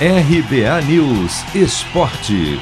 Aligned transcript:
RBA 0.00 0.82
News 0.88 1.54
Esporte. 1.54 2.58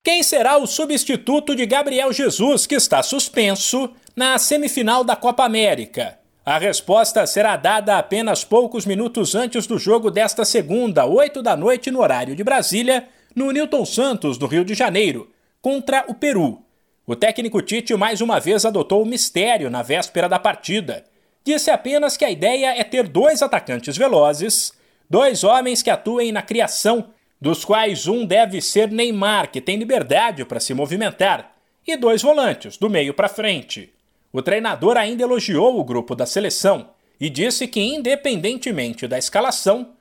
Quem 0.00 0.22
será 0.22 0.58
o 0.58 0.64
substituto 0.64 1.56
de 1.56 1.66
Gabriel 1.66 2.12
Jesus, 2.12 2.64
que 2.64 2.76
está 2.76 3.02
suspenso 3.02 3.90
na 4.14 4.38
semifinal 4.38 5.02
da 5.02 5.16
Copa 5.16 5.44
América? 5.44 6.20
A 6.46 6.56
resposta 6.56 7.26
será 7.26 7.56
dada 7.56 7.98
apenas 7.98 8.44
poucos 8.44 8.86
minutos 8.86 9.34
antes 9.34 9.66
do 9.66 9.76
jogo 9.76 10.08
desta 10.08 10.44
segunda, 10.44 11.04
8 11.04 11.42
da 11.42 11.56
noite, 11.56 11.90
no 11.90 12.00
horário 12.00 12.36
de 12.36 12.44
Brasília, 12.44 13.08
no 13.34 13.50
Newton 13.50 13.84
Santos, 13.84 14.38
no 14.38 14.46
Rio 14.46 14.64
de 14.64 14.74
Janeiro, 14.74 15.32
contra 15.60 16.04
o 16.06 16.14
Peru. 16.14 16.62
O 17.04 17.16
técnico 17.16 17.60
Tite 17.60 17.96
mais 17.96 18.20
uma 18.20 18.38
vez 18.38 18.64
adotou 18.64 19.02
o 19.02 19.06
mistério 19.06 19.68
na 19.68 19.82
véspera 19.82 20.28
da 20.28 20.38
partida 20.38 21.04
disse 21.44 21.70
apenas 21.70 22.16
que 22.16 22.24
a 22.24 22.30
ideia 22.30 22.78
é 22.78 22.82
ter 22.82 23.06
dois 23.06 23.42
atacantes 23.42 23.96
velozes, 23.96 24.72
dois 25.08 25.44
homens 25.44 25.82
que 25.82 25.90
atuem 25.90 26.32
na 26.32 26.42
criação, 26.42 27.10
dos 27.40 27.64
quais 27.64 28.08
um 28.08 28.24
deve 28.24 28.60
ser 28.62 28.90
Neymar, 28.90 29.50
que 29.50 29.60
tem 29.60 29.76
liberdade 29.76 30.44
para 30.44 30.58
se 30.58 30.72
movimentar, 30.72 31.54
e 31.86 31.96
dois 31.96 32.22
volantes, 32.22 32.78
do 32.78 32.88
meio 32.88 33.12
para 33.12 33.28
frente. 33.28 33.92
O 34.32 34.40
treinador 34.40 34.96
ainda 34.96 35.22
elogiou 35.22 35.78
o 35.78 35.84
grupo 35.84 36.16
da 36.16 36.24
seleção 36.24 36.90
e 37.20 37.28
disse 37.28 37.68
que, 37.68 37.80
independentemente 37.80 39.06
da 39.06 39.18
escalação, 39.18 39.93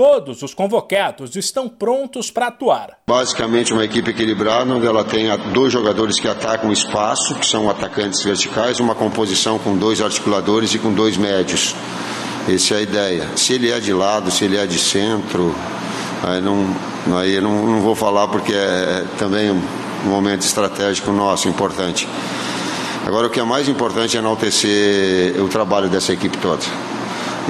Todos 0.00 0.40
os 0.40 0.54
convocados 0.54 1.36
estão 1.36 1.68
prontos 1.68 2.30
para 2.30 2.46
atuar. 2.46 2.96
Basicamente, 3.06 3.70
uma 3.74 3.84
equipe 3.84 4.12
equilibrada, 4.12 4.72
onde 4.72 4.86
ela 4.86 5.04
tem 5.04 5.26
dois 5.52 5.70
jogadores 5.70 6.18
que 6.18 6.26
atacam 6.26 6.70
o 6.70 6.72
espaço, 6.72 7.34
que 7.34 7.44
são 7.44 7.68
atacantes 7.68 8.24
verticais, 8.24 8.80
uma 8.80 8.94
composição 8.94 9.58
com 9.58 9.76
dois 9.76 10.00
articuladores 10.00 10.72
e 10.72 10.78
com 10.78 10.90
dois 10.90 11.18
médios. 11.18 11.74
Essa 12.48 12.76
é 12.76 12.78
a 12.78 12.80
ideia. 12.80 13.28
Se 13.36 13.52
ele 13.52 13.70
é 13.70 13.78
de 13.78 13.92
lado, 13.92 14.30
se 14.30 14.42
ele 14.42 14.56
é 14.56 14.66
de 14.66 14.78
centro, 14.78 15.54
aí 16.22 16.40
não, 16.40 16.74
aí 17.18 17.38
não, 17.38 17.66
não 17.66 17.80
vou 17.82 17.94
falar 17.94 18.26
porque 18.28 18.54
é, 18.54 18.56
é 18.56 19.04
também 19.18 19.50
um 19.50 19.60
momento 20.08 20.40
estratégico 20.40 21.12
nosso, 21.12 21.46
importante. 21.46 22.08
Agora, 23.06 23.26
o 23.26 23.30
que 23.30 23.38
é 23.38 23.44
mais 23.44 23.68
importante 23.68 24.16
é 24.16 24.20
enaltecer 24.20 25.44
o 25.44 25.48
trabalho 25.48 25.90
dessa 25.90 26.10
equipe 26.10 26.38
toda. 26.38 26.64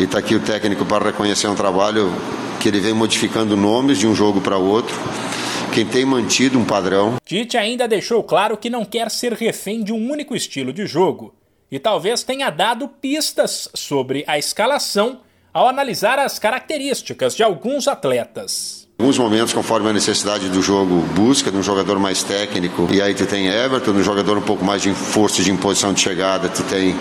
E 0.01 0.05
está 0.05 0.19
aqui 0.19 0.35
o 0.35 0.41
técnico 0.41 0.87
para 0.87 1.05
reconhecer 1.05 1.47
um 1.47 1.55
trabalho 1.55 2.11
que 2.59 2.69
ele 2.69 2.81
vem 2.81 2.95
modificando 2.95 3.55
nomes 3.55 3.99
de 3.99 4.07
um 4.07 4.15
jogo 4.15 4.41
para 4.41 4.57
outro. 4.57 4.97
Quem 5.75 5.85
tem 5.85 6.07
mantido 6.07 6.59
um 6.59 6.65
padrão. 6.65 7.19
Tite 7.23 7.59
ainda 7.59 7.87
deixou 7.87 8.23
claro 8.23 8.57
que 8.57 8.71
não 8.71 8.83
quer 8.83 9.11
ser 9.11 9.35
refém 9.35 9.85
de 9.85 9.93
um 9.93 10.11
único 10.11 10.35
estilo 10.35 10.73
de 10.73 10.87
jogo 10.87 11.35
e 11.71 11.79
talvez 11.79 12.23
tenha 12.23 12.49
dado 12.49 12.89
pistas 12.89 13.69
sobre 13.75 14.25
a 14.27 14.39
escalação 14.39 15.21
ao 15.53 15.69
analisar 15.69 16.19
as 16.19 16.39
características 16.39 17.37
de 17.37 17.43
alguns 17.43 17.87
atletas 17.87 18.81
alguns 19.01 19.17
momentos, 19.17 19.55
conforme 19.55 19.89
a 19.89 19.93
necessidade 19.95 20.51
do 20.51 20.61
jogo 20.61 21.01
busca, 21.15 21.51
de 21.51 21.57
um 21.57 21.63
jogador 21.63 21.99
mais 21.99 22.23
técnico, 22.23 22.87
e 22.93 23.01
aí 23.01 23.15
tu 23.15 23.25
tem 23.25 23.47
Everton, 23.49 23.93
um 23.93 24.03
jogador 24.03 24.37
um 24.37 24.43
pouco 24.43 24.63
mais 24.63 24.83
de 24.83 24.93
força 24.93 25.43
de 25.43 25.51
imposição 25.51 25.95
de 25.95 26.01
chegada, 26.01 26.51
tu 26.51 26.63
tem 26.65 26.95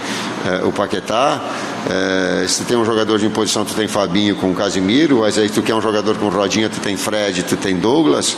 eh, 0.45 0.63
o 0.63 0.71
Paquetá, 0.71 1.41
eh, 1.89 2.45
se 2.47 2.65
tem 2.65 2.77
um 2.77 2.85
jogador 2.85 3.17
de 3.17 3.25
imposição, 3.25 3.65
tu 3.65 3.73
tem 3.73 3.87
Fabinho 3.87 4.35
com 4.35 4.53
Casimiro, 4.53 5.21
mas 5.21 5.39
aí 5.39 5.49
tu 5.49 5.63
quer 5.63 5.73
um 5.73 5.81
jogador 5.81 6.15
com 6.17 6.29
Rodinha, 6.29 6.69
tu 6.69 6.79
tem 6.79 6.95
Fred, 6.95 7.41
tu 7.43 7.57
tem 7.57 7.75
Douglas. 7.75 8.37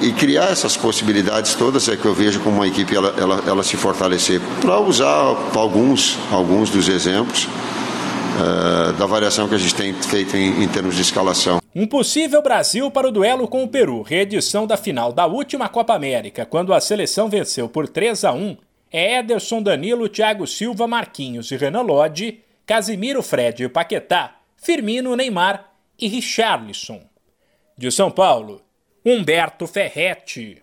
E, 0.00 0.06
e, 0.06 0.12
criar 0.12 0.44
essas 0.44 0.76
possibilidades 0.76 1.54
todas 1.54 1.88
é 1.88 1.96
que 1.96 2.04
eu 2.04 2.14
vejo 2.14 2.38
como 2.38 2.58
uma 2.58 2.68
equipe 2.68 2.94
ela, 2.94 3.12
ela, 3.18 3.42
ela 3.48 3.62
se 3.64 3.76
fortalecer. 3.76 4.40
Para 4.60 4.78
usar 4.78 5.36
alguns, 5.56 6.16
alguns 6.30 6.70
dos 6.70 6.88
exemplos, 6.88 7.46
uh, 7.46 8.92
da 8.92 9.06
variação 9.06 9.48
que 9.48 9.56
a 9.56 9.58
gente 9.58 9.74
tem 9.74 9.92
feito 9.92 10.36
em, 10.36 10.62
em 10.62 10.68
termos 10.68 10.94
de 10.94 11.02
escalação. 11.02 11.60
Um 11.74 11.84
possível 11.84 12.40
Brasil 12.40 12.92
para 12.92 13.08
o 13.08 13.10
duelo 13.10 13.48
com 13.48 13.64
o 13.64 13.68
Peru, 13.68 14.02
reedição 14.02 14.68
da 14.68 14.76
final 14.76 15.12
da 15.12 15.26
última 15.26 15.68
Copa 15.68 15.94
América, 15.94 16.46
quando 16.46 16.72
a 16.72 16.80
seleção 16.80 17.28
venceu 17.28 17.68
por 17.68 17.88
3 17.88 18.24
a 18.24 18.32
1, 18.32 18.56
é 18.92 19.18
Ederson 19.18 19.60
Danilo, 19.60 20.08
Thiago 20.08 20.46
Silva, 20.46 20.86
Marquinhos 20.86 21.50
e 21.50 21.56
Renan 21.56 21.82
Lodge, 21.82 22.38
Casimiro 22.66 23.22
Fred 23.22 23.64
e 23.64 23.68
Paquetá, 23.68 24.40
Firmino, 24.56 25.14
Neymar 25.14 25.72
e 25.98 26.08
Richarlison. 26.08 27.08
De 27.76 27.90
São 27.90 28.10
Paulo, 28.10 28.62
Humberto 29.04 29.66
Ferretti. 29.66 30.60